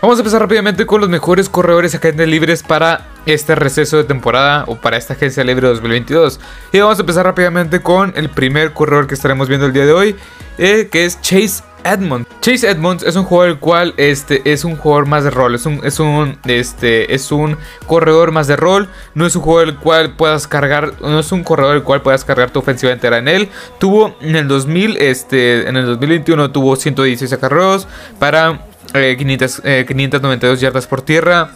[0.00, 4.62] Vamos a empezar rápidamente con los mejores corredores agentes libres para este receso de temporada
[4.68, 6.38] o para esta agencia libre 2022.
[6.72, 9.92] Y vamos a empezar rápidamente con el primer corredor que estaremos viendo el día de
[9.92, 10.16] hoy,
[10.56, 12.28] eh, que es Chase Edmonds.
[12.40, 15.66] Chase Edmonds es un jugador el cual este, es un jugador más de rol, es
[15.66, 17.56] un, es un, este, es un
[17.88, 21.42] corredor más de rol, no es un jugador el cual puedas cargar, no es un
[21.42, 23.48] corredor el cual puedas cargar tu ofensiva entera en él.
[23.80, 27.88] Tuvo en el 2000, este, en el 2021 tuvo 116 acarreos
[28.20, 31.50] para 500, eh, 592 eh, yardas por tierra.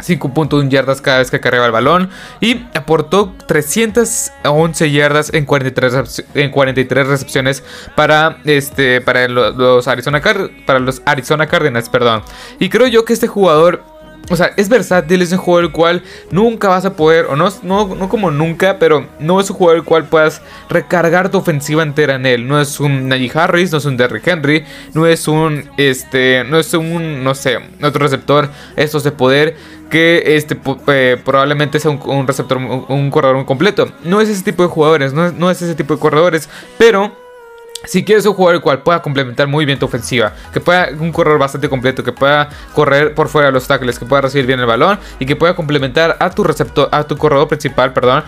[0.00, 2.10] 5.1 yardas cada vez que cargaba el balón
[2.40, 7.64] y aportó 311 yardas en 43, en 43 recepciones
[7.96, 10.22] para, este, para los, Arizona
[10.66, 11.88] para los Arizona Cardinals.
[11.88, 12.22] Perdón.
[12.58, 13.82] Y creo yo que este jugador
[14.30, 17.48] o sea, es versátil, es un juego el cual nunca vas a poder, o no,
[17.62, 22.16] no, como nunca, pero no es un juego el cual puedas recargar tu ofensiva entera
[22.16, 22.46] en él.
[22.46, 26.58] No es un Najee Harris, no es un Derrick Henry, no es un, este, no
[26.58, 29.56] es un, no sé, otro receptor, estos de poder
[29.90, 33.90] que este eh, probablemente sea un, receptor, un, corredor muy completo.
[34.04, 37.27] No es ese tipo de jugadores, no no es ese tipo de corredores, pero
[37.84, 41.12] si quieres un jugador el cual pueda complementar muy bien tu ofensiva, que pueda un
[41.12, 44.60] corredor bastante completo, que pueda correr por fuera de los tackles, que pueda recibir bien
[44.60, 48.24] el balón y que pueda complementar a tu receptor, a tu corredor principal, perdón,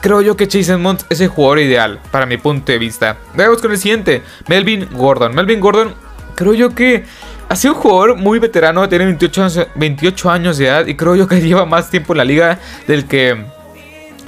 [0.00, 3.16] creo yo que Chase Edmonds es el jugador ideal para mi punto de vista.
[3.34, 5.34] Veamos con el siguiente, Melvin Gordon.
[5.34, 5.94] Melvin Gordon,
[6.34, 7.04] creo yo que
[7.48, 11.14] ha sido un jugador muy veterano, tiene 28 años, 28 años de edad y creo
[11.14, 13.44] yo que lleva más tiempo en la liga del que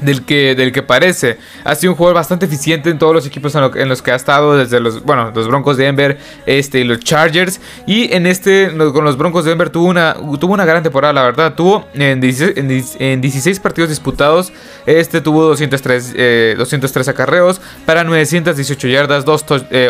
[0.00, 1.38] del que, del que parece.
[1.64, 4.56] Ha sido un jugador bastante eficiente en todos los equipos en, los que ha estado,
[4.56, 7.60] desde los, bueno, los Broncos de Denver este, y los Chargers.
[7.86, 11.22] Y en este, con los Broncos de Denver tuvo una, tuvo una gran temporada, la
[11.22, 11.54] verdad.
[11.54, 14.52] Tuvo en 16, partidos disputados,
[14.86, 19.44] este tuvo 203, 203 eh, acarreos para 918 yardas, 2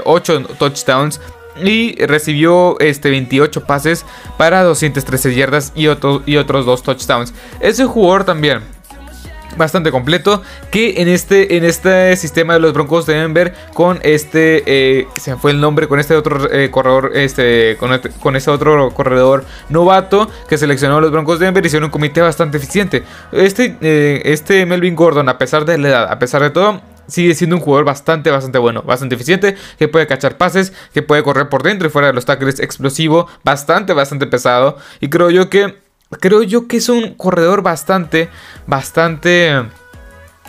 [0.05, 1.21] 8 eh, touchdowns.
[1.65, 4.05] Y recibió este 28 pases
[4.37, 7.33] para 213 yardas y, y otros 2 touchdowns.
[7.61, 8.76] Ese jugador también
[9.57, 14.63] bastante completo que en este, en este sistema de los Broncos de Denver con este,
[14.67, 18.91] eh, se fue el nombre, con este otro eh, corredor, este, con, este, con otro
[18.91, 23.03] corredor novato que seleccionó a los Broncos de Denver, hicieron un comité bastante eficiente.
[23.33, 27.35] Este, eh, este Melvin Gordon, a pesar de la edad, a pesar de todo, sigue
[27.35, 31.49] siendo un jugador bastante, bastante bueno, bastante eficiente, que puede cachar pases, que puede correr
[31.49, 34.77] por dentro y fuera de los tackles, explosivo, bastante, bastante pesado.
[35.01, 38.29] Y creo yo que creo yo que es un corredor bastante,
[38.67, 39.65] bastante...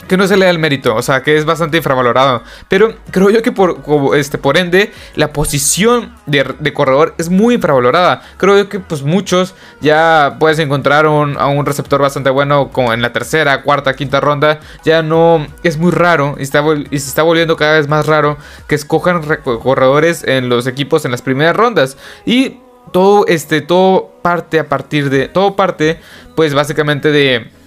[0.07, 2.43] Que no se le da el mérito, o sea, que es bastante infravalorado.
[2.69, 3.81] Pero creo yo que por,
[4.15, 8.21] este, por ende, la posición de, corredor es muy infravalorada.
[8.37, 13.01] Creo yo que pues muchos ya puedes encontrar a un receptor bastante bueno como en
[13.01, 14.59] la tercera, cuarta, quinta ronda.
[14.85, 18.37] Ya no es muy raro y, está, y se está volviendo cada vez más raro
[18.67, 21.97] que escojan corredores en los equipos en las primeras rondas.
[22.23, 22.59] Y
[22.91, 25.99] todo este todo parte a partir de todo parte
[26.35, 27.57] pues básicamente de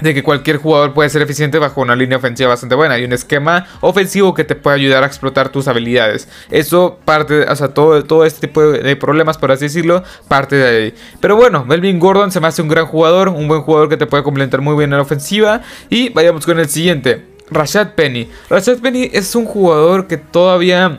[0.00, 3.12] de que cualquier jugador puede ser eficiente bajo una línea ofensiva bastante buena y un
[3.12, 6.28] esquema ofensivo que te puede ayudar a explotar tus habilidades.
[6.50, 10.68] Eso parte, o sea, todo, todo este tipo de, problemas, por así decirlo, parte de
[10.68, 10.94] ahí.
[11.20, 14.06] Pero bueno, Melvin Gordon se me hace un gran jugador, un buen jugador que te
[14.06, 15.62] puede complementar muy bien en la ofensiva.
[15.90, 18.30] Y vayamos con el siguiente, Rashad Penny.
[18.48, 20.98] Rashad Penny es un jugador que todavía,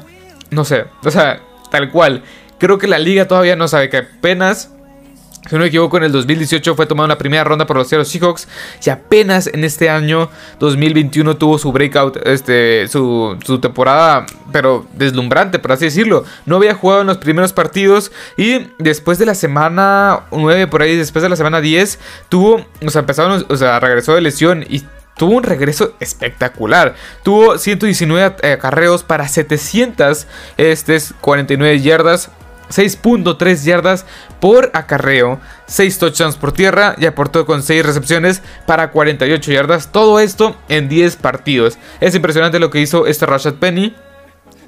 [0.51, 1.41] no sé, o sea,
[1.71, 2.23] tal cual
[2.59, 4.69] Creo que la liga todavía no sabe que apenas
[5.47, 7.87] si no me equivoco, en el 2018 fue tomado en la primera ronda por los
[7.87, 8.47] Seattle Seahawks.
[8.85, 15.57] Y apenas en este año 2021 tuvo su breakout, este, su, su, temporada, pero deslumbrante,
[15.57, 16.23] por así decirlo.
[16.45, 18.11] No había jugado en los primeros partidos.
[18.37, 21.97] Y después de la semana 9, por ahí, después de la semana 10,
[22.29, 24.83] tuvo, o sea, empezaron, o sea, regresó de lesión y
[25.17, 26.93] tuvo un regreso espectacular.
[27.23, 30.27] Tuvo 119 eh, carreos para 749
[30.57, 32.29] este, yardas.
[32.69, 34.05] 6.3 yardas
[34.39, 39.91] por acarreo, 6 touchdowns por tierra y aportó con 6 recepciones para 48 yardas.
[39.91, 41.77] Todo esto en 10 partidos.
[41.99, 43.95] Es impresionante lo que hizo este Rashad Penny.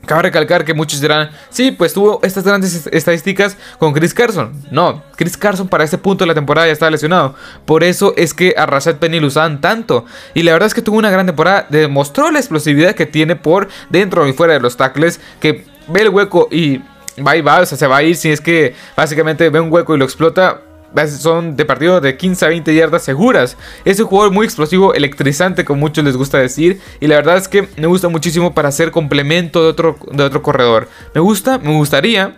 [0.06, 4.52] Cabe recalcar que muchos dirán, sí, pues tuvo estas grandes estadísticas con Chris Carson.
[4.72, 7.36] No, Chris Carson para este punto de la temporada ya estaba lesionado.
[7.66, 10.06] Por eso es que a Rashad Penny lo usaban tanto.
[10.34, 11.68] Y la verdad es que tuvo una gran temporada.
[11.70, 15.20] Demostró la explosividad que tiene por dentro y fuera de los tackles.
[15.40, 16.82] Que ve el hueco y
[17.20, 19.72] va y va, o sea, se va a ir si es que básicamente ve un
[19.72, 20.62] hueco y lo explota.
[21.08, 23.56] Son de partido de 15 a 20 yardas seguras.
[23.86, 26.82] Es un jugador muy explosivo, electrizante, como muchos les gusta decir.
[27.00, 30.42] Y la verdad es que me gusta muchísimo para ser complemento de otro, de otro
[30.42, 30.90] corredor.
[31.16, 32.36] Me gusta, me gustaría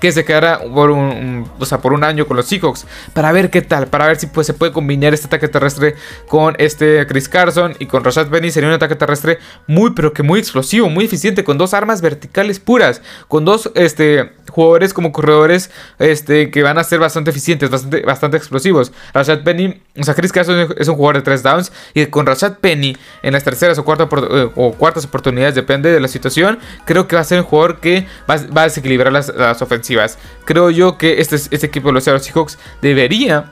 [0.00, 3.50] que se quedara por un, o sea, por un año con los Seahawks para ver
[3.50, 5.94] qué tal, para ver si pues, se puede combinar este ataque terrestre
[6.28, 10.22] con este Chris Carson y con Rashad Penny sería un ataque terrestre muy pero que
[10.22, 15.70] muy explosivo, muy eficiente con dos armas verticales puras, con dos este jugadores como corredores
[15.98, 18.92] este que van a ser bastante eficientes, bastante bastante explosivos.
[19.12, 22.58] Rashad Penny, o sea, Chris Carson es un jugador de tres downs y con Rashad
[22.58, 27.16] Penny en las terceras o, eh, o cuartas oportunidades depende de la situación, creo que
[27.16, 29.30] va a ser un jugador que va, a desequilibrar las,
[29.62, 29.83] ofensivas.
[30.44, 33.50] Creo yo que este, este equipo de los Seahawks debería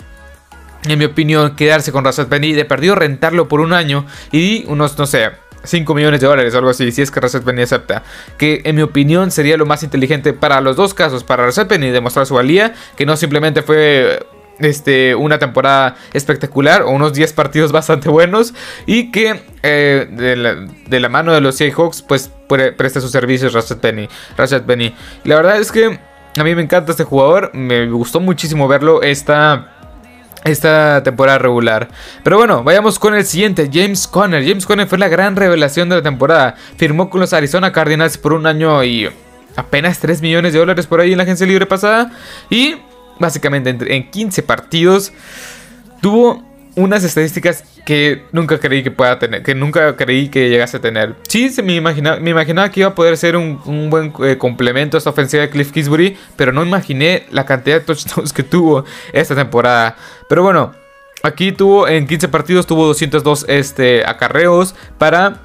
[0.84, 4.98] en mi opinión, quedarse con Rashad Penny, de perdido rentarlo por un año y unos,
[4.98, 5.30] no sé,
[5.64, 8.02] 5 millones de dólares o algo así, si es que Rashad Penny acepta.
[8.36, 11.90] Que en mi opinión sería lo más inteligente para los dos casos, para Rashad Penny
[11.90, 14.26] demostrar su valía, que no simplemente fue
[14.58, 18.52] este, una temporada espectacular o unos 10 partidos bastante buenos
[18.86, 22.30] y que eh, de, la, mano de los Seahawks pues
[22.76, 24.08] preste sus servicios Rashad Penny.
[24.36, 24.94] Rashad Penny.
[25.24, 25.98] la verdad es que
[26.36, 29.68] a mí me encanta este jugador, me gustó muchísimo verlo esta
[30.44, 31.88] esta temporada regular.
[32.24, 34.44] Pero bueno, vayamos con el siguiente, James Conner.
[34.44, 36.56] James Conner fue la gran revelación de la temporada.
[36.76, 39.08] Firmó con los Arizona Cardinals por un año y
[39.56, 42.10] apenas 3 millones de dólares por ahí en la agencia libre pasada.
[42.50, 42.76] Y
[43.18, 45.12] básicamente en 15 partidos
[46.00, 46.42] tuvo
[46.74, 51.14] unas estadísticas que nunca creí que pueda tener, que nunca creí que llegase a tener.
[51.28, 54.96] Sí, se me, imaginaba, me imaginaba que iba a poder ser un, buen eh, complemento
[54.96, 58.84] a esta ofensiva de Cliff Kisbury, pero no imaginé la cantidad de touchdowns que tuvo
[59.12, 59.96] esta temporada.
[60.28, 60.72] Pero bueno,
[61.22, 65.40] aquí tuvo en 15 partidos tuvo 202 este, acarreos para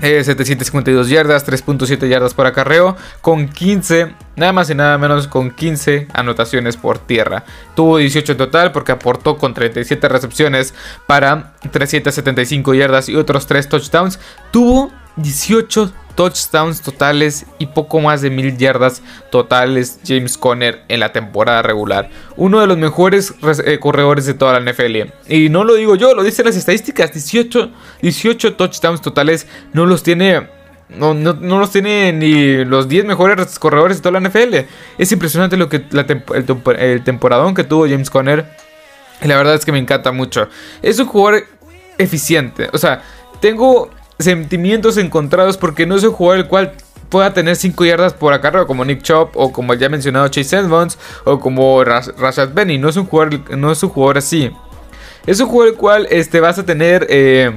[0.00, 5.50] 752 eh, yardas, 3.7 yardas por acarreo, con 15, nada más y nada menos con
[5.50, 7.44] 15 anotaciones por tierra.
[7.74, 10.74] Tuvo 18 en total porque aportó con 37 recepciones
[11.06, 14.20] para 375 yardas y otros 3 touchdowns.
[14.50, 21.12] Tuvo 18 touchdowns totales y poco más de mil yardas totales James Conner en la
[21.12, 22.10] temporada regular.
[22.36, 23.34] Uno de los mejores
[23.64, 25.12] eh, corredores de toda la NFL.
[25.28, 27.12] Y no lo digo yo, lo dicen las estadísticas.
[27.12, 27.70] 18,
[28.02, 30.48] 18 touchdowns totales no los tiene
[30.88, 34.66] no, no, los tiene ni los 10 mejores corredores de toda la NFL.
[34.98, 36.44] Es impresionante lo que el,
[36.80, 38.44] el, temporadón que tuvo James Conner.
[39.22, 40.48] Y la verdad es que me encanta mucho.
[40.82, 41.44] Es un jugador
[41.96, 42.70] eficiente.
[42.72, 43.02] O sea,
[43.40, 46.72] tengo sentimientos encontrados porque no es un jugador el cual
[47.08, 50.98] pueda tener 5 yardas por acarreo como Nick Chop o como ya mencionado Chase Edmonds
[51.24, 52.78] o como Rashad Benny.
[52.78, 54.50] No es un jugador, no es un jugador así.
[55.26, 57.06] Es un jugador el cual este, vas a tener...
[57.08, 57.52] Eh,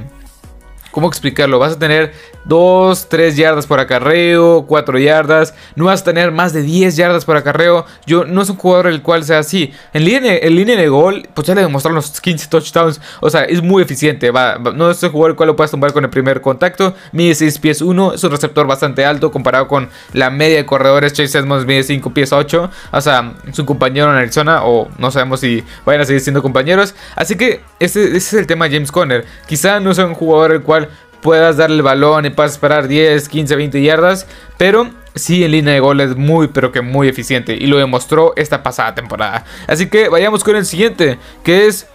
[0.90, 1.58] ¿Cómo explicarlo?
[1.58, 2.12] Vas a tener
[2.44, 5.54] 2, 3 yardas por acarreo, 4 yardas.
[5.76, 7.86] No vas a tener más de 10 yardas por acarreo.
[8.06, 9.72] Yo no es un jugador el cual sea así.
[9.92, 13.00] En línea, en línea de gol, pues ya le demostraron los 15 touchdowns.
[13.20, 14.30] O sea, es muy eficiente.
[14.30, 16.94] Va, no es un jugador el cual lo puedes tumbar con el primer contacto.
[17.12, 18.14] Mide 6 pies 1.
[18.14, 21.12] Es un receptor bastante alto comparado con la media de corredores.
[21.12, 22.70] Chase Edmonds mide 5 pies 8.
[22.92, 24.64] O sea, es un compañero en Arizona.
[24.64, 26.94] O no sabemos si vayan a seguir siendo compañeros.
[27.14, 29.24] Así que ese, ese es el tema de James Conner.
[29.46, 30.88] Quizá no sea un jugador el cual
[31.22, 34.26] puedas darle el balón y puedas esperar 10, 15, 20 yardas,
[34.58, 38.32] pero sí en línea de gol es muy pero que muy eficiente y lo demostró
[38.36, 39.44] esta pasada temporada.
[39.66, 41.86] Así que vayamos con el siguiente, que es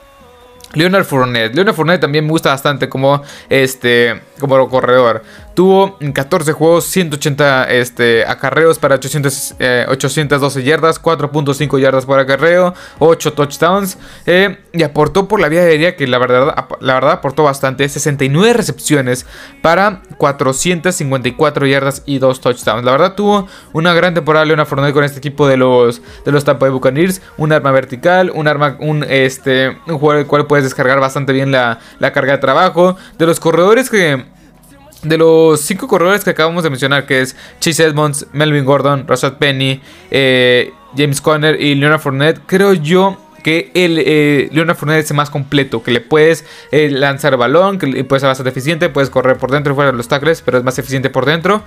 [0.73, 1.55] Leonard Fournette.
[1.55, 5.23] Leonard Fournette también me gusta bastante como este como corredor.
[5.53, 9.55] Tuvo en 14 juegos 180 este, acarreos para 800,
[9.87, 13.97] 812 eh, yardas, 4.5 yardas por acarreo, 8 touchdowns.
[14.27, 18.53] Eh, y aportó por la vía aérea, que la verdad, la verdad aportó bastante, 69
[18.53, 19.25] recepciones
[19.63, 22.83] para 454 yardas y 2 touchdowns.
[22.83, 26.43] La verdad tuvo una gran temporada Leonard Fournette con este equipo de los, de los
[26.43, 27.21] Tampa Bay Buccaneers.
[27.37, 31.51] Un arma vertical, un arma, un, este, un jugador el cual puedes descargar bastante bien
[31.51, 32.97] la, la carga de trabajo.
[33.19, 34.25] De los corredores que
[35.03, 39.33] de los cinco corredores que acabamos de mencionar, que es Chase Edmonds, Melvin Gordon, Rashad
[39.33, 45.11] Penny, eh, James Conner y Leonard Fournette, creo yo que el eh, Leonard Fournette es
[45.11, 49.11] el más completo, que le puedes eh, lanzar balón, que puede ser bastante eficiente, puedes
[49.11, 51.61] correr por dentro y fuera de los tackles, pero es más eficiente por dentro.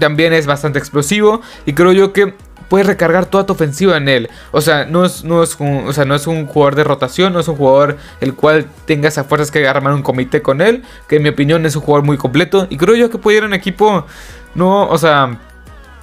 [0.00, 2.34] también es bastante explosivo y creo yo que
[2.70, 4.30] puedes recargar toda tu ofensiva en él.
[4.52, 7.34] O sea, no es, no es, un, o sea, no es un jugador de rotación,
[7.34, 10.82] no es un jugador el cual tengas a fuerzas que armar un comité con él,
[11.08, 12.66] que en mi opinión es un jugador muy completo.
[12.70, 14.06] Y creo yo que puede ir en equipo,
[14.54, 15.36] no, o sea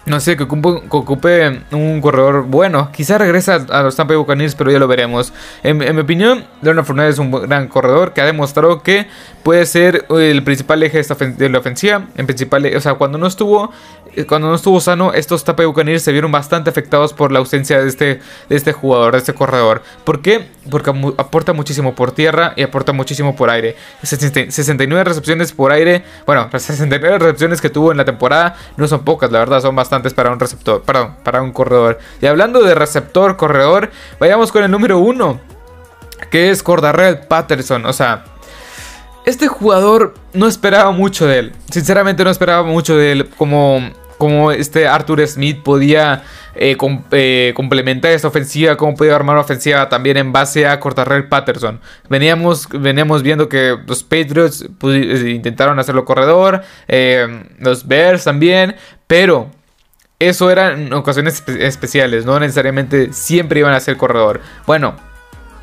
[0.07, 2.91] no sé, que ocupe, un corredor bueno.
[2.93, 5.33] Quizá regresa a los Tampa Bay Buccaneers, pero ya lo veremos.
[5.63, 9.07] En, mi opinión, Leonard Fournette es un gran corredor que ha demostrado que
[9.43, 12.05] puede ser el principal eje de la ofensiva.
[12.15, 13.71] En principal, o sea, cuando no estuvo
[14.25, 17.88] cuando no estuvo sano, estos Tape Buccaneers se vieron bastante afectados por la ausencia de
[17.88, 18.19] este,
[18.50, 19.83] de este jugador, de este corredor.
[20.03, 20.47] ¿Por qué?
[20.71, 23.75] Porque aporta muchísimo por tierra y aporta muchísimo por aire.
[24.01, 29.03] 69 recepciones por aire, bueno, las 69 recepciones que tuvo en la temporada no son
[29.03, 32.00] pocas, la verdad, son bastantes para un receptor, perdón, para un corredor.
[32.21, 35.39] Y hablando de receptor, corredor, vayamos con el número 1,
[36.31, 38.24] que es Cordarrell Patterson, o sea...
[39.25, 41.53] Este jugador no esperaba mucho de él.
[41.69, 43.29] Sinceramente no esperaba mucho de él.
[43.38, 43.81] Como,
[44.17, 46.24] como este Arthur Smith podía
[46.55, 46.75] eh,
[47.12, 48.75] eh, complementar esta ofensiva.
[48.75, 51.79] Como podía armar una ofensiva también en base a Cordarrell Patterson.
[52.09, 56.63] Veníamos, veníamos viendo que los Patriots eh, intentaron hacerlo corredor.
[57.59, 58.75] los Bears también.
[59.05, 59.50] Pero
[60.19, 62.25] eso era en ocasiones especiales.
[62.25, 64.41] No necesariamente siempre iban a ser corredor.
[64.65, 64.95] Bueno,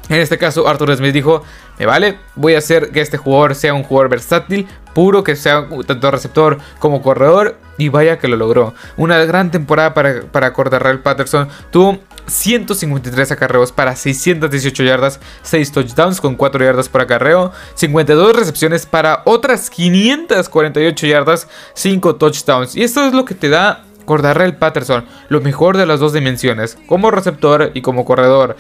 [0.09, 1.43] en este caso, Arthur Smith dijo:
[1.79, 5.67] Me vale, voy a hacer que este jugador sea un jugador versátil, puro, que sea
[5.87, 7.57] tanto receptor como corredor.
[7.79, 8.75] Y vaya que lo logró.
[8.97, 11.49] Una gran temporada para, para Cordarrelle Patterson.
[11.71, 18.87] Tuvo 153 acarreos para 618 yardas, 6 touchdowns con 4 yardas por acarreo, 52 recepciones
[18.87, 22.77] para otras 548 yardas, 5 touchdowns.
[22.77, 26.77] Y esto es lo que te da Cordarrell Patterson, lo mejor de las dos dimensiones,
[26.87, 28.57] como receptor y como corredor.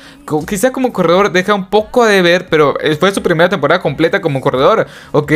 [0.49, 4.40] Quizá como corredor deja un poco de ver, pero fue su primera temporada completa como
[4.40, 4.87] corredor.
[5.12, 5.26] O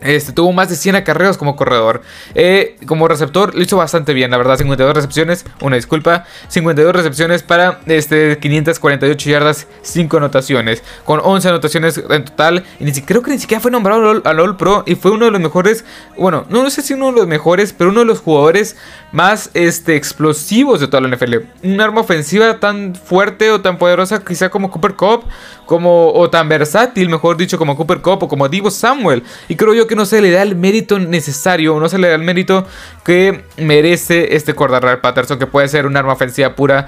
[0.00, 2.02] este, tuvo más de 100 acarreos como corredor.
[2.34, 4.56] Eh, como receptor lo hizo bastante bien, la verdad.
[4.56, 6.24] 52 recepciones, una disculpa.
[6.48, 10.82] 52 recepciones para este, 548 yardas, 5 anotaciones.
[11.04, 12.64] Con 11 anotaciones en total.
[12.78, 14.84] Y ni, creo que ni siquiera fue nombrado al All Pro.
[14.86, 15.84] Y fue uno de los mejores.
[16.18, 18.76] Bueno, no, sé si uno de los mejores, pero uno de los jugadores
[19.16, 21.36] más este, explosivos de toda la NFL.
[21.62, 25.24] Un arma ofensiva tan fuerte o tan poderosa, quizá como Cooper Cup.
[25.64, 29.24] Como, o tan versátil, mejor dicho, como Cooper Cup o como Divo Samuel.
[29.48, 32.14] Y creo yo que no se le da el mérito necesario, no se le da
[32.14, 32.64] el mérito
[33.04, 36.86] que merece este Cordarrelle Patterson, que puede ser un arma ofensiva pura,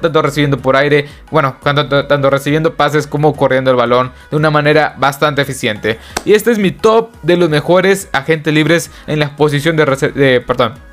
[0.00, 4.50] tanto recibiendo por aire, bueno, tanto, tanto recibiendo pases como corriendo el balón de una
[4.50, 5.98] manera bastante eficiente.
[6.24, 10.87] Y este es mi top de los mejores agentes libres en la posición de perdón,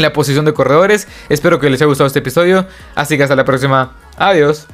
[0.00, 1.06] en la posición de corredores.
[1.28, 3.92] Espero que les haya gustado este episodio, así que hasta la próxima.
[4.16, 4.66] Adiós.